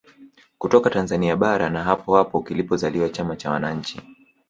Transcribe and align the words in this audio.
Kutoka 0.57 0.89
Tanzania 0.89 1.35
bara 1.35 1.69
na 1.69 1.83
hapo 1.83 2.15
hapo 2.15 2.41
kilipozaliwa 2.41 3.09
chama 3.09 3.35
cha 3.35 3.51
wananchi 3.51 4.01